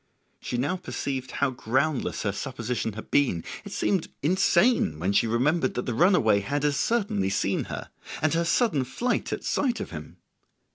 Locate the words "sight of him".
9.43-10.17